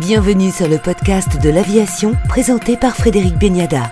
Bienvenue 0.00 0.50
sur 0.50 0.68
le 0.68 0.76
podcast 0.76 1.40
de 1.42 1.48
l'aviation 1.48 2.14
présenté 2.28 2.76
par 2.76 2.94
Frédéric 2.94 3.38
Beniada. 3.38 3.90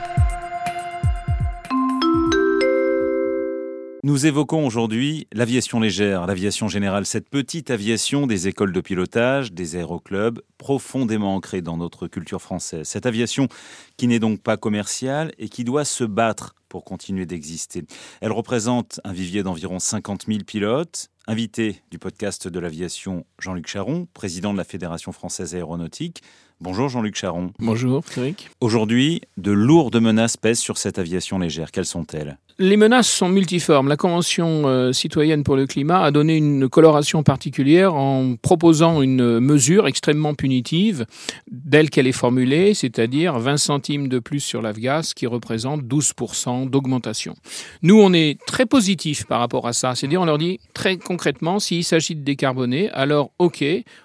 Nous 4.03 4.27
évoquons 4.27 4.67
aujourd'hui 4.67 5.27
l'aviation 5.33 5.81
légère, 5.81 6.27
l'aviation 6.27 6.69
générale, 6.69 7.07
cette 7.07 7.31
petite 7.31 7.71
aviation 7.71 8.27
des 8.27 8.49
écoles 8.49 8.75
de 8.75 8.83
pilotage, 8.83 9.55
des 9.55 9.77
aéroclubs, 9.77 10.43
profondément 10.59 11.37
ancrée 11.37 11.63
dans 11.63 11.79
notre 11.79 12.07
culture 12.07 12.43
française. 12.43 12.87
Cette 12.87 13.07
aviation 13.07 13.49
qui 13.97 14.07
n'est 14.07 14.19
donc 14.19 14.43
pas 14.43 14.59
commerciale 14.59 15.33
et 15.39 15.49
qui 15.49 15.65
doit 15.65 15.87
se 15.87 16.05
battre 16.05 16.55
pour 16.69 16.85
continuer 16.85 17.25
d'exister. 17.25 17.85
Elle 18.21 18.33
représente 18.33 19.01
un 19.05 19.15
vivier 19.15 19.43
d'environ 19.43 19.79
50 19.79 20.27
000 20.27 20.41
pilotes. 20.47 21.09
Invité 21.27 21.81
du 21.91 21.99
podcast 21.99 22.49
de 22.49 22.59
l'aviation, 22.59 23.25
Jean-Luc 23.39 23.67
Charon, 23.67 24.07
président 24.13 24.53
de 24.53 24.59
la 24.59 24.65
Fédération 24.65 25.11
française 25.11 25.55
aéronautique. 25.55 26.23
Bonjour 26.61 26.91
Jean-Luc 26.91 27.17
Charon. 27.17 27.51
Bonjour 27.59 28.05
Frédéric. 28.05 28.51
Aujourd'hui, 28.61 29.23
de 29.39 29.51
lourdes 29.51 29.99
menaces 29.99 30.37
pèsent 30.37 30.59
sur 30.59 30.77
cette 30.77 30.99
aviation 30.99 31.39
légère. 31.39 31.71
Quelles 31.71 31.87
sont-elles? 31.87 32.37
Les 32.59 32.77
menaces 32.77 33.09
sont 33.09 33.29
multiformes. 33.29 33.89
La 33.89 33.97
Convention 33.97 34.63
euh, 34.67 34.93
citoyenne 34.93 35.43
pour 35.43 35.57
le 35.57 35.67
climat 35.67 36.03
a 36.03 36.11
donné 36.13 36.37
une 36.37 36.69
coloration 36.69 37.25
particulière 37.25 37.95
en 37.95 38.37
proposant 38.41 39.03
une 39.03 39.41
mesure 39.41 39.89
extrêmement 39.89 40.35
punitive 40.35 41.05
d'elle 41.51 41.91
qu'elle 41.91 42.07
est 42.07 42.13
formulée, 42.13 42.75
c'est-à-dire 42.75 43.39
20 43.39 43.57
centimes 43.57 44.09
de 44.09 44.21
plus 44.21 44.39
sur 44.39 44.63
l'avgas 44.63 45.13
qui 45.17 45.27
représente 45.27 45.83
12% 45.83 46.71
d'augmentation. 46.71 47.35
Nous, 47.83 48.01
on 48.01 48.13
est 48.13 48.39
très 48.47 48.67
positif 48.67 49.27
par 49.27 49.41
rapport 49.41 49.67
à 49.67 49.73
ça. 49.73 49.95
C'est-à-dire, 49.97 50.21
on 50.21 50.27
leur 50.27 50.39
dit 50.39 50.61
très 50.75 50.97
concrètement, 50.97 51.59
s'il 51.59 51.83
s'agit 51.83 52.15
de 52.15 52.23
décarboner, 52.23 52.89
alors 52.91 53.33
OK, 53.41 53.65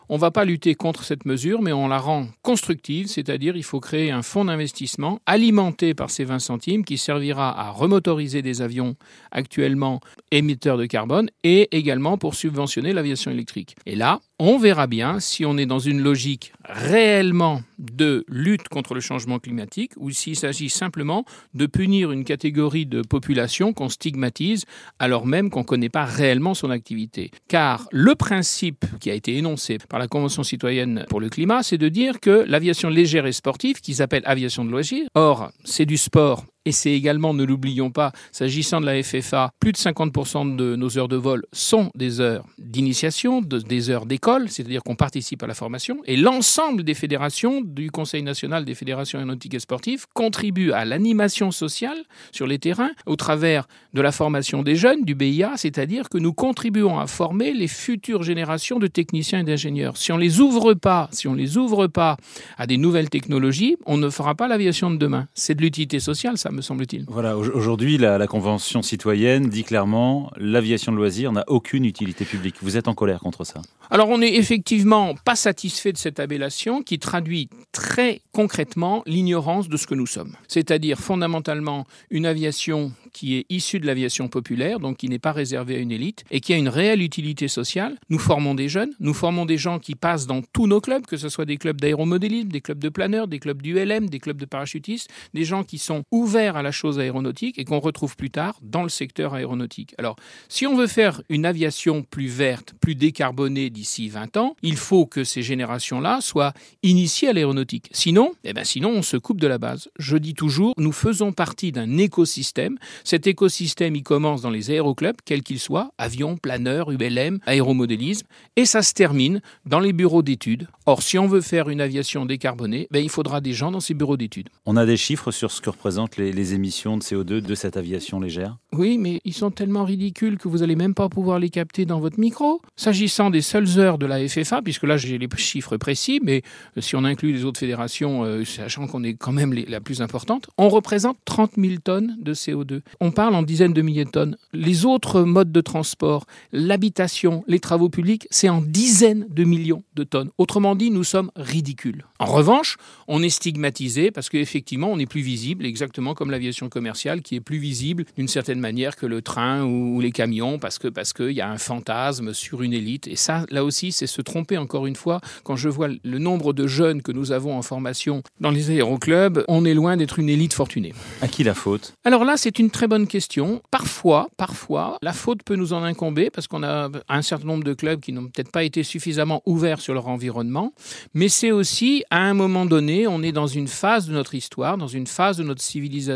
on 0.09 0.15
ne 0.15 0.19
va 0.19 0.31
pas 0.31 0.43
lutter 0.43 0.73
contre 0.73 1.03
cette 1.03 1.25
mesure, 1.25 1.61
mais 1.61 1.71
on 1.71 1.87
la 1.87 1.99
rend 1.99 2.25
constructive, 2.41 3.07
c'est-à-dire 3.07 3.55
il 3.55 3.63
faut 3.63 3.79
créer 3.79 4.09
un 4.09 4.23
fonds 4.23 4.45
d'investissement 4.45 5.19
alimenté 5.27 5.93
par 5.93 6.09
ces 6.09 6.23
20 6.23 6.39
centimes 6.39 6.83
qui 6.83 6.97
servira 6.97 7.57
à 7.59 7.69
remotoriser 7.69 8.38
des 8.41 8.61
avions 8.61 8.95
actuellement 9.31 9.99
émetteurs 10.31 10.77
de 10.77 10.85
carbone 10.85 11.29
et 11.43 11.75
également 11.75 12.17
pour 12.17 12.35
subventionner 12.35 12.93
l'aviation 12.93 13.31
électrique. 13.31 13.75
Et 13.85 13.95
là, 13.95 14.19
on 14.39 14.57
verra 14.57 14.87
bien 14.87 15.19
si 15.19 15.45
on 15.45 15.57
est 15.57 15.65
dans 15.65 15.79
une 15.79 16.01
logique 16.01 16.53
réellement 16.63 17.61
de 17.77 18.25
lutte 18.27 18.69
contre 18.69 18.93
le 18.93 19.01
changement 19.01 19.39
climatique 19.39 19.91
ou 19.97 20.11
s'il 20.11 20.35
s'agit 20.35 20.69
simplement 20.69 21.25
de 21.53 21.65
punir 21.65 22.11
une 22.11 22.23
catégorie 22.23 22.85
de 22.85 23.01
population 23.01 23.73
qu'on 23.73 23.89
stigmatise 23.89 24.65
alors 24.97 25.25
même 25.25 25.49
qu'on 25.49 25.61
ne 25.61 25.65
connaît 25.65 25.89
pas 25.89 26.05
réellement 26.05 26.53
son 26.53 26.69
activité. 26.69 27.31
Car 27.47 27.87
le 27.91 28.15
principe 28.15 28.85
qui 28.99 29.11
a 29.11 29.13
été 29.13 29.37
énoncé 29.37 29.77
par 29.89 29.99
la 29.99 30.07
Convention 30.07 30.43
citoyenne 30.43 31.05
pour 31.09 31.19
le 31.19 31.29
climat, 31.29 31.63
c'est 31.63 31.77
de 31.77 31.89
dire 31.89 32.19
que 32.19 32.45
l'aviation 32.47 32.89
légère 32.89 33.25
et 33.25 33.31
sportive, 33.31 33.81
qui 33.81 33.93
s'appelle 33.93 34.23
aviation 34.25 34.65
de 34.65 34.71
loisirs, 34.71 35.07
or 35.15 35.51
c'est 35.63 35.85
du 35.85 35.97
sport 35.97 36.45
et 36.69 36.71
c'est 36.71 36.91
également, 36.91 37.33
ne 37.33 37.43
l'oublions 37.43 37.89
pas, 37.89 38.11
s'agissant 38.31 38.79
de 38.79 38.85
la 38.85 39.01
FFA, 39.01 39.51
plus 39.59 39.71
de 39.71 39.77
50% 39.77 40.55
de 40.55 40.75
nos 40.75 40.99
heures 40.99 41.07
de 41.07 41.15
vol 41.15 41.43
sont 41.51 41.89
des 41.95 42.21
heures 42.21 42.45
d'initiation, 42.59 43.41
des 43.41 43.89
heures 43.89 44.05
d'école, 44.05 44.49
c'est-à-dire 44.49 44.83
qu'on 44.83 44.95
participe 44.95 45.41
à 45.41 45.47
la 45.47 45.55
formation. 45.55 45.97
Et 46.05 46.15
l'ensemble 46.15 46.83
des 46.83 46.93
fédérations 46.93 47.61
du 47.61 47.89
Conseil 47.89 48.21
national 48.21 48.65
des 48.65 48.75
fédérations 48.75 49.17
aéronautiques 49.17 49.55
et 49.55 49.59
sportives 49.59 50.05
contribuent 50.13 50.71
à 50.71 50.85
l'animation 50.85 51.49
sociale 51.49 51.97
sur 52.31 52.45
les 52.45 52.59
terrains 52.59 52.91
au 53.07 53.15
travers 53.15 53.67
de 53.95 54.01
la 54.01 54.11
formation 54.11 54.61
des 54.61 54.75
jeunes, 54.75 55.05
du 55.05 55.15
BIA, 55.15 55.53
c'est-à-dire 55.57 56.07
que 56.07 56.19
nous 56.19 56.33
contribuons 56.33 56.99
à 56.99 57.07
former 57.07 57.51
les 57.51 57.67
futures 57.67 58.21
générations 58.21 58.77
de 58.77 58.85
techniciens 58.85 59.39
et 59.39 59.43
d'ingénieurs. 59.43 59.97
Si 59.97 60.11
on 60.11 60.17
les 60.17 60.39
ouvre 60.39 60.75
pas, 60.75 61.09
si 61.13 61.27
on 61.27 61.33
les 61.33 61.57
ouvre 61.57 61.87
pas 61.87 62.17
à 62.59 62.67
des 62.67 62.77
nouvelles 62.77 63.09
technologies, 63.09 63.75
on 63.87 63.97
ne 63.97 64.11
fera 64.11 64.35
pas 64.35 64.47
l'aviation 64.47 64.91
de 64.91 64.97
demain. 64.97 65.27
C'est 65.33 65.55
de 65.55 65.63
l'utilité 65.63 65.99
sociale, 65.99 66.37
ça 66.37 66.51
me 66.51 66.58
semble-t-il. 66.61 67.05
Voilà, 67.07 67.37
aujourd'hui, 67.37 67.97
la, 67.97 68.27
Convention 68.27 68.81
citoyenne 68.81 69.49
dit 69.49 69.63
clairement 69.63 70.31
l'aviation 70.37 70.91
de 70.91 70.97
loisirs 70.97 71.31
n'a 71.31 71.43
aucune 71.47 71.85
utilité 71.85 72.25
publique. 72.25 72.55
Vous 72.61 72.77
êtes 72.77 72.87
en 72.87 72.93
colère 72.93 73.19
contre 73.19 73.43
ça 73.43 73.61
Alors, 73.89 74.09
on 74.09 74.19
n'est 74.19 74.35
effectivement 74.35 75.15
pas 75.25 75.35
satisfait 75.35 75.91
de 75.91 75.97
cette 75.97 76.19
appellation 76.19 76.83
qui 76.83 76.99
traduit 76.99 77.49
très 77.71 78.21
concrètement 78.31 79.03
l'ignorance 79.05 79.67
de 79.67 79.77
ce 79.77 79.87
que 79.87 79.95
nous 79.95 80.05
sommes. 80.05 80.35
C'est-à-dire 80.47 80.99
fondamentalement 80.99 81.85
une 82.11 82.25
aviation 82.25 82.91
qui 83.13 83.35
est 83.35 83.45
issue 83.49 83.79
de 83.79 83.87
l'aviation 83.87 84.27
populaire, 84.27 84.79
donc 84.79 84.97
qui 84.97 85.09
n'est 85.09 85.19
pas 85.19 85.31
réservée 85.31 85.75
à 85.75 85.79
une 85.79 85.91
élite, 85.91 86.23
et 86.31 86.39
qui 86.39 86.53
a 86.53 86.57
une 86.57 86.69
réelle 86.69 87.01
utilité 87.01 87.47
sociale. 87.47 87.97
Nous 88.09 88.19
formons 88.19 88.55
des 88.55 88.69
jeunes, 88.69 88.91
nous 88.99 89.13
formons 89.13 89.45
des 89.45 89.57
gens 89.57 89.79
qui 89.79 89.95
passent 89.95 90.27
dans 90.27 90.41
tous 90.53 90.67
nos 90.67 90.81
clubs, 90.81 91.05
que 91.05 91.17
ce 91.17 91.29
soit 91.29 91.45
des 91.45 91.57
clubs 91.57 91.79
d'aéromodélisme, 91.79 92.49
des 92.49 92.61
clubs 92.61 92.79
de 92.79 92.89
planeurs, 92.89 93.27
des 93.27 93.39
clubs 93.39 93.61
d'ULM, 93.61 94.09
des 94.09 94.19
clubs 94.19 94.37
de 94.37 94.45
parachutistes, 94.45 95.09
des 95.33 95.43
gens 95.43 95.63
qui 95.63 95.77
sont 95.77 96.03
ouverts 96.11 96.38
à 96.47 96.61
la 96.61 96.71
chose 96.71 96.99
aéronautique 96.99 97.59
et 97.59 97.65
qu'on 97.65 97.79
retrouve 97.79 98.15
plus 98.15 98.29
tard 98.29 98.59
dans 98.61 98.83
le 98.83 98.89
secteur 98.89 99.33
aéronautique. 99.33 99.93
Alors, 99.97 100.15
si 100.47 100.65
on 100.65 100.75
veut 100.75 100.87
faire 100.87 101.21
une 101.29 101.45
aviation 101.45 102.03
plus 102.03 102.27
verte, 102.27 102.73
plus 102.79 102.95
décarbonée 102.95 103.69
d'ici 103.69 104.09
20 104.09 104.37
ans, 104.37 104.55
il 104.61 104.77
faut 104.77 105.05
que 105.05 105.23
ces 105.23 105.41
générations-là 105.41 106.21
soient 106.21 106.53
initiées 106.83 107.29
à 107.29 107.33
l'aéronautique. 107.33 107.89
Sinon, 107.91 108.31
eh 108.43 108.53
ben 108.53 108.63
sinon, 108.63 108.89
on 108.89 109.01
se 109.01 109.17
coupe 109.17 109.39
de 109.39 109.47
la 109.47 109.57
base. 109.57 109.89
Je 109.97 110.17
dis 110.17 110.33
toujours, 110.33 110.73
nous 110.77 110.91
faisons 110.91 111.31
partie 111.31 111.71
d'un 111.71 111.97
écosystème. 111.97 112.77
Cet 113.03 113.27
écosystème, 113.27 113.95
il 113.95 114.03
commence 114.03 114.41
dans 114.41 114.49
les 114.49 114.71
aéroclubs, 114.71 115.17
quels 115.25 115.43
qu'ils 115.43 115.59
soient, 115.59 115.91
avions, 115.97 116.37
planeurs, 116.37 116.91
ULM, 116.91 117.39
aéromodélisme, 117.45 118.27
et 118.55 118.65
ça 118.65 118.81
se 118.81 118.93
termine 118.93 119.41
dans 119.65 119.79
les 119.79 119.93
bureaux 119.93 120.23
d'études. 120.23 120.67
Or, 120.85 121.03
si 121.03 121.17
on 121.17 121.27
veut 121.27 121.41
faire 121.41 121.69
une 121.69 121.81
aviation 121.81 122.25
décarbonée, 122.25 122.87
ben, 122.91 123.03
il 123.03 123.09
faudra 123.09 123.41
des 123.41 123.53
gens 123.53 123.71
dans 123.71 123.79
ces 123.79 123.93
bureaux 123.93 124.17
d'études. 124.17 124.49
On 124.65 124.77
a 124.77 124.85
des 124.85 124.97
chiffres 124.97 125.31
sur 125.31 125.51
ce 125.51 125.61
que 125.61 125.69
représentent 125.69 126.17
les, 126.17 126.28
les 126.31 126.53
émissions 126.53 126.97
de 126.97 127.03
CO2 127.03 127.41
de 127.41 127.55
cette 127.55 127.77
aviation 127.77 128.19
légère 128.19 128.57
Oui, 128.73 128.97
mais 128.97 129.21
ils 129.25 129.33
sont 129.33 129.51
tellement 129.51 129.83
ridicules 129.83 130.37
que 130.37 130.47
vous 130.47 130.59
n'allez 130.59 130.75
même 130.75 130.93
pas 130.93 131.09
pouvoir 131.09 131.39
les 131.39 131.49
capter 131.49 131.85
dans 131.85 131.99
votre 131.99 132.19
micro. 132.19 132.61
S'agissant 132.75 133.29
des 133.29 133.41
seules 133.41 133.79
heures 133.79 133.97
de 133.97 134.05
la 134.05 134.27
FFA, 134.27 134.61
puisque 134.61 134.83
là 134.83 134.97
j'ai 134.97 135.17
les 135.17 135.27
chiffres 135.37 135.77
précis, 135.77 136.19
mais 136.23 136.41
euh, 136.77 136.81
si 136.81 136.95
on 136.95 137.03
inclut 137.03 137.31
les 137.31 137.45
autres 137.45 137.59
fédérations, 137.59 138.23
euh, 138.23 138.43
sachant 138.45 138.87
qu'on 138.87 139.03
est 139.03 139.13
quand 139.13 139.31
même 139.31 139.53
la 139.53 139.79
plus 139.79 140.01
importante, 140.01 140.49
on 140.57 140.69
représente 140.69 141.17
30 141.25 141.51
000 141.57 141.75
tonnes 141.83 142.17
de 142.19 142.33
CO2. 142.33 142.81
On 142.99 143.11
parle 143.11 143.35
en 143.35 143.43
dizaines 143.43 143.73
de 143.73 143.81
milliers 143.81 144.05
de 144.05 144.11
tonnes. 144.11 144.37
Les 144.53 144.85
autres 144.85 145.21
modes 145.21 145.51
de 145.51 145.61
transport, 145.61 146.25
l'habitation, 146.51 147.43
les 147.47 147.59
travaux 147.59 147.89
publics, 147.89 148.27
c'est 148.31 148.49
en 148.49 148.61
dizaines 148.61 149.25
de 149.29 149.43
millions 149.43 149.83
de 149.95 150.03
tonnes. 150.03 150.29
Autrement 150.37 150.75
dit, 150.75 150.91
nous 150.91 151.03
sommes 151.03 151.31
ridicules. 151.35 152.05
En 152.19 152.25
revanche, 152.25 152.77
on 153.07 153.23
est 153.23 153.29
stigmatisé 153.29 154.11
parce 154.11 154.29
qu'effectivement, 154.29 154.91
on 154.91 154.99
est 154.99 155.05
plus 155.05 155.21
visible, 155.21 155.65
exactement 155.65 156.13
comme 156.19 156.31
l'aviation 156.31 156.67
commerciale 156.67 157.21
qui 157.21 157.35
est 157.35 157.39
plus 157.39 157.59
visible 157.59 158.03
d'une 158.17 158.27
certaine 158.27 158.59
manière 158.59 158.97
que 158.97 159.05
le 159.05 159.21
train 159.21 159.63
ou 159.63 160.01
les 160.01 160.11
camions 160.11 160.59
parce 160.59 160.77
que 160.77 160.89
parce 160.89 161.13
qu'il 161.13 161.31
y 161.31 161.39
a 161.39 161.49
un 161.49 161.57
fantasme 161.57 162.33
sur 162.33 162.61
une 162.61 162.73
élite. 162.73 163.07
Et 163.07 163.15
ça, 163.15 163.45
là 163.51 163.63
aussi, 163.63 163.93
c'est 163.93 164.05
se 164.05 164.21
tromper 164.21 164.57
encore 164.57 164.85
une 164.85 164.97
fois. 164.97 165.21
Quand 165.45 165.55
je 165.55 165.69
vois 165.69 165.87
le 165.87 166.19
nombre 166.19 166.51
de 166.51 166.67
jeunes 166.67 167.01
que 167.01 167.13
nous 167.13 167.31
avons 167.31 167.57
en 167.57 167.61
formation 167.61 168.21
dans 168.41 168.51
les 168.51 168.69
aéroclubs, 168.69 169.45
on 169.47 169.63
est 169.63 169.73
loin 169.73 169.95
d'être 169.95 170.19
une 170.19 170.27
élite 170.27 170.53
fortunée. 170.53 170.93
À 171.21 171.29
qui 171.29 171.45
la 171.45 171.53
faute? 171.53 171.93
Alors 172.03 172.25
là, 172.25 172.35
c'est 172.35 172.59
une 172.59 172.69
très 172.69 172.89
bonne 172.89 173.07
question. 173.07 173.61
Parfois, 173.71 174.27
parfois, 174.35 174.97
la 175.01 175.13
faute 175.13 175.43
peut 175.43 175.55
nous 175.55 175.71
en 175.71 175.83
incomber 175.83 176.29
parce 176.29 176.47
qu'on 176.47 176.63
a 176.63 176.89
un 177.07 177.21
certain 177.21 177.47
nombre 177.47 177.63
de 177.63 177.73
clubs 177.73 178.01
qui 178.01 178.11
n'ont 178.11 178.25
peut-être 178.25 178.51
pas 178.51 178.65
été 178.65 178.83
suffisamment 178.83 179.41
ouverts 179.45 179.79
sur 179.79 179.93
leur 179.93 180.09
environnement. 180.09 180.73
Mais 181.13 181.29
c'est 181.29 181.51
aussi, 181.51 182.03
à 182.09 182.19
un 182.19 182.33
moment 182.33 182.65
donné, 182.65 183.07
on 183.07 183.23
est 183.23 183.31
dans 183.31 183.47
une 183.47 183.69
phase 183.69 184.07
de 184.07 184.11
notre 184.11 184.35
histoire, 184.35 184.77
dans 184.77 184.87
une 184.87 185.07
phase 185.07 185.37
de 185.37 185.43
notre 185.43 185.61
civilisation 185.61 186.08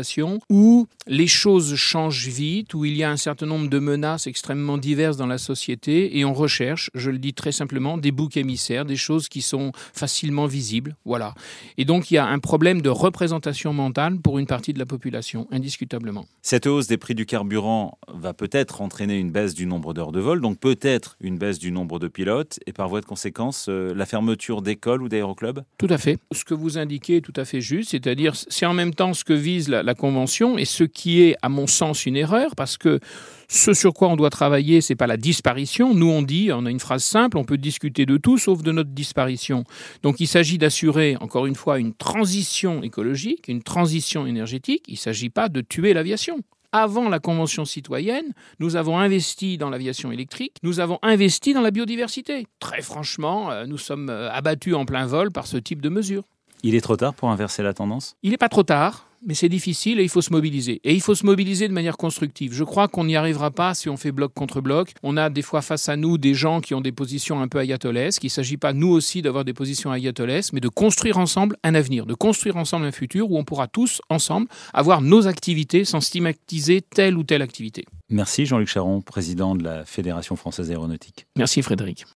où 0.50 0.86
les 1.06 1.26
choses 1.26 1.74
changent 1.76 2.28
vite, 2.28 2.74
où 2.74 2.84
il 2.84 2.96
y 2.96 3.04
a 3.04 3.10
un 3.10 3.16
certain 3.16 3.46
nombre 3.46 3.68
de 3.68 3.78
menaces 3.78 4.26
extrêmement 4.26 4.78
diverses 4.78 5.16
dans 5.16 5.26
la 5.26 5.38
société, 5.38 6.18
et 6.18 6.24
on 6.24 6.32
recherche, 6.32 6.90
je 6.94 7.10
le 7.10 7.18
dis 7.18 7.34
très 7.34 7.52
simplement, 7.52 7.98
des 7.98 8.10
boucs 8.10 8.36
émissaires, 8.36 8.84
des 8.84 8.96
choses 8.96 9.28
qui 9.28 9.42
sont 9.42 9.72
facilement 9.92 10.46
visibles. 10.46 10.96
Voilà. 11.04 11.34
Et 11.78 11.84
donc 11.84 12.10
il 12.10 12.14
y 12.14 12.18
a 12.18 12.26
un 12.26 12.38
problème 12.38 12.82
de 12.82 12.88
représentation 12.88 13.72
mentale 13.72 14.18
pour 14.18 14.38
une 14.38 14.46
partie 14.46 14.72
de 14.72 14.78
la 14.78 14.86
population, 14.86 15.46
indiscutablement. 15.50 16.26
Cette 16.42 16.66
hausse 16.66 16.86
des 16.86 16.96
prix 16.96 17.14
du 17.14 17.26
carburant 17.26 17.98
va 18.08 18.32
peut-être 18.32 18.80
entraîner 18.80 19.18
une 19.18 19.30
baisse 19.30 19.54
du 19.54 19.66
nombre 19.66 19.94
d'heures 19.94 20.12
de 20.12 20.20
vol, 20.20 20.40
donc 20.40 20.58
peut-être 20.58 21.16
une 21.20 21.38
baisse 21.38 21.58
du 21.58 21.70
nombre 21.70 21.98
de 21.98 22.08
pilotes, 22.08 22.58
et 22.66 22.72
par 22.72 22.88
voie 22.88 23.00
de 23.00 23.06
conséquence, 23.06 23.66
euh, 23.68 23.94
la 23.94 24.06
fermeture 24.06 24.62
d'écoles 24.62 25.02
ou 25.02 25.08
d'aéroclubs? 25.08 25.60
Tout 25.78 25.86
à 25.90 25.98
fait. 25.98 26.18
Ce 26.32 26.44
que 26.44 26.54
vous 26.54 26.78
indiquez 26.78 27.16
est 27.16 27.20
tout 27.20 27.32
à 27.36 27.44
fait 27.44 27.60
juste, 27.60 27.90
c'est-à-dire 27.90 28.34
c'est 28.34 28.66
en 28.66 28.74
même 28.74 28.94
temps 28.94 29.14
ce 29.14 29.24
que 29.24 29.32
vise 29.32 29.68
la, 29.68 29.83
la 29.84 29.94
Convention 29.94 30.58
et 30.58 30.64
ce 30.64 30.84
qui 30.84 31.22
est, 31.22 31.36
à 31.42 31.48
mon 31.48 31.66
sens, 31.66 32.06
une 32.06 32.16
erreur, 32.16 32.54
parce 32.56 32.76
que 32.76 33.00
ce 33.48 33.72
sur 33.72 33.92
quoi 33.92 34.08
on 34.08 34.16
doit 34.16 34.30
travailler, 34.30 34.80
c'est 34.80 34.94
pas 34.94 35.06
la 35.06 35.16
disparition. 35.16 35.94
Nous, 35.94 36.08
on 36.08 36.22
dit, 36.22 36.50
on 36.52 36.66
a 36.66 36.70
une 36.70 36.80
phrase 36.80 37.04
simple, 37.04 37.38
on 37.38 37.44
peut 37.44 37.58
discuter 37.58 38.06
de 38.06 38.16
tout 38.16 38.38
sauf 38.38 38.62
de 38.62 38.72
notre 38.72 38.90
disparition. 38.90 39.64
Donc, 40.02 40.20
il 40.20 40.26
s'agit 40.26 40.58
d'assurer, 40.58 41.16
encore 41.20 41.46
une 41.46 41.54
fois, 41.54 41.78
une 41.78 41.94
transition 41.94 42.82
écologique, 42.82 43.48
une 43.48 43.62
transition 43.62 44.26
énergétique. 44.26 44.84
Il 44.88 44.94
ne 44.94 44.98
s'agit 44.98 45.30
pas 45.30 45.48
de 45.48 45.60
tuer 45.60 45.94
l'aviation. 45.94 46.40
avant 46.72 47.08
la 47.08 47.20
Convention 47.20 47.64
citoyenne, 47.64 48.32
nous 48.58 48.74
avons 48.74 48.98
investi 48.98 49.58
dans 49.58 49.70
l'aviation 49.70 50.10
électrique, 50.10 50.56
nous 50.64 50.80
avons 50.80 50.98
investi 51.02 51.54
dans 51.54 51.60
la 51.60 51.70
biodiversité. 51.70 52.48
Très 52.58 52.82
franchement, 52.82 53.52
euh, 53.52 53.64
nous 53.64 53.78
sommes 53.78 54.10
euh, 54.10 54.28
abattus 54.32 54.74
en 54.74 54.84
plein 54.84 55.06
vol 55.06 55.30
par 55.30 55.46
ce 55.46 55.56
type 55.56 55.80
de 55.80 55.88
mesures. 55.88 56.24
Il 56.66 56.74
est 56.74 56.80
trop 56.80 56.96
tard 56.96 57.12
pour 57.12 57.28
inverser 57.28 57.62
la 57.62 57.74
tendance? 57.74 58.16
Il 58.22 58.30
n'est 58.30 58.38
pas 58.38 58.48
trop 58.48 58.62
tard 58.62 59.06
mais 59.26 59.34
c'est 59.34 59.48
difficile 59.48 60.00
et 60.00 60.02
il 60.02 60.08
faut 60.08 60.20
se 60.20 60.32
mobiliser. 60.32 60.80
Et 60.84 60.92
il 60.92 61.00
faut 61.00 61.14
se 61.14 61.24
mobiliser 61.24 61.66
de 61.66 61.72
manière 61.72 61.96
constructive. 61.96 62.52
Je 62.52 62.62
crois 62.62 62.88
qu'on 62.88 63.04
n'y 63.04 63.16
arrivera 63.16 63.50
pas 63.50 63.72
si 63.72 63.88
on 63.88 63.96
fait 63.96 64.12
bloc 64.12 64.34
contre 64.34 64.60
bloc. 64.60 64.92
On 65.02 65.16
a 65.16 65.30
des 65.30 65.40
fois 65.40 65.62
face 65.62 65.88
à 65.88 65.96
nous 65.96 66.18
des 66.18 66.34
gens 66.34 66.60
qui 66.60 66.74
ont 66.74 66.82
des 66.82 66.92
positions 66.92 67.40
un 67.40 67.48
peu 67.48 67.58
ayatollesques. 67.58 68.22
Il 68.22 68.26
ne 68.26 68.32
s'agit 68.32 68.58
pas, 68.58 68.74
nous 68.74 68.90
aussi, 68.90 69.22
d'avoir 69.22 69.46
des 69.46 69.54
positions 69.54 69.90
ayatollesques, 69.92 70.52
mais 70.52 70.60
de 70.60 70.68
construire 70.68 71.16
ensemble 71.18 71.56
un 71.62 71.74
avenir, 71.74 72.04
de 72.04 72.12
construire 72.12 72.56
ensemble 72.56 72.84
un 72.84 72.92
futur 72.92 73.30
où 73.30 73.38
on 73.38 73.44
pourra 73.44 73.66
tous, 73.66 74.02
ensemble, 74.10 74.46
avoir 74.74 75.00
nos 75.00 75.26
activités 75.26 75.86
sans 75.86 76.02
stigmatiser 76.02 76.82
telle 76.82 77.16
ou 77.16 77.24
telle 77.24 77.40
activité. 77.40 77.86
Merci 78.10 78.44
Jean-Luc 78.44 78.68
Charon, 78.68 79.00
président 79.00 79.54
de 79.54 79.64
la 79.64 79.86
Fédération 79.86 80.36
française 80.36 80.70
aéronautique. 80.70 81.26
Merci 81.36 81.62
Frédéric. 81.62 82.04